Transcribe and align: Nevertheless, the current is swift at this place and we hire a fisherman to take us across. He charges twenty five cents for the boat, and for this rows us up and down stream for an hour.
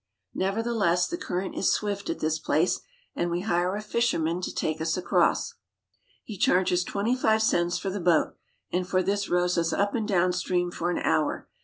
Nevertheless, 0.33 1.07
the 1.07 1.15
current 1.15 1.53
is 1.53 1.71
swift 1.71 2.09
at 2.09 2.17
this 2.17 2.39
place 2.39 2.79
and 3.15 3.29
we 3.29 3.41
hire 3.41 3.75
a 3.75 3.83
fisherman 3.83 4.41
to 4.41 4.51
take 4.51 4.81
us 4.81 4.97
across. 4.97 5.53
He 6.23 6.39
charges 6.39 6.83
twenty 6.83 7.15
five 7.15 7.43
cents 7.43 7.77
for 7.77 7.91
the 7.91 7.99
boat, 7.99 8.35
and 8.71 8.87
for 8.87 9.03
this 9.03 9.29
rows 9.29 9.59
us 9.59 9.71
up 9.71 9.93
and 9.93 10.07
down 10.07 10.33
stream 10.33 10.71
for 10.71 10.89
an 10.89 10.97
hour. 10.97 11.47